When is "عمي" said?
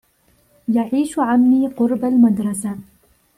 1.19-1.67